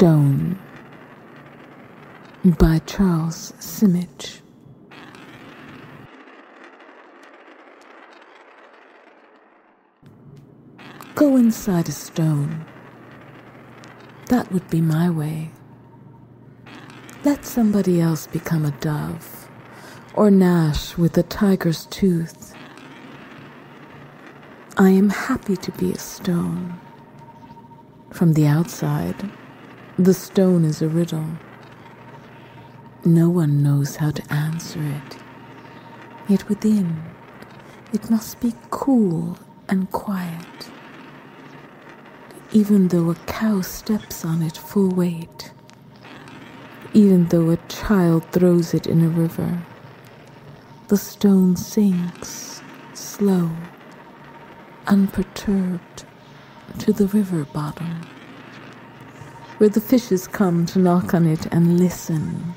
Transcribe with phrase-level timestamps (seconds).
[0.00, 0.58] Stone
[2.58, 4.40] by Charles Simic.
[11.14, 12.64] Go inside a stone.
[14.30, 15.50] That would be my way.
[17.22, 19.50] Let somebody else become a dove,
[20.14, 22.54] or gnash with a tiger's tooth.
[24.78, 26.80] I am happy to be a stone.
[28.10, 29.30] From the outside,
[30.04, 31.26] the stone is a riddle.
[33.04, 35.18] No one knows how to answer it.
[36.26, 37.02] Yet within,
[37.92, 39.38] it must be cool
[39.68, 40.70] and quiet.
[42.50, 45.52] Even though a cow steps on it full weight,
[46.94, 49.62] even though a child throws it in a river,
[50.88, 52.62] the stone sinks
[52.94, 53.50] slow,
[54.86, 56.04] unperturbed
[56.78, 58.09] to the river bottom
[59.60, 62.54] where the fishes come to knock on it and listen.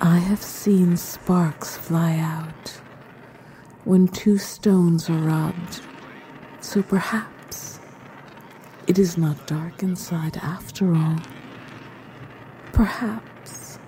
[0.00, 2.80] I have seen sparks fly out
[3.84, 5.82] when two stones are rubbed,
[6.62, 7.78] so perhaps
[8.86, 11.18] it is not dark inside after all.
[12.72, 13.78] Perhaps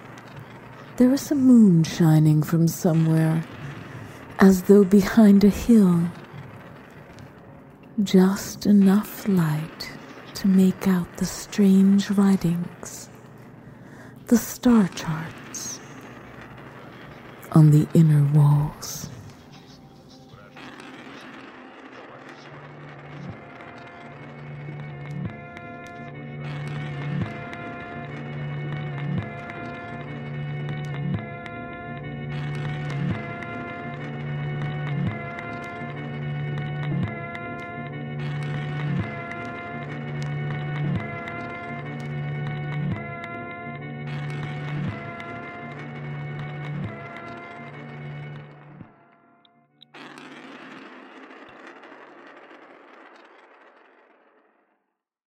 [0.99, 3.43] there is a moon shining from somewhere,
[4.41, 6.03] as though behind a hill.
[8.03, 9.94] Just enough light
[10.45, 13.09] to make out the strange writings,
[14.27, 15.81] the star charts
[17.53, 19.09] on the inner walls.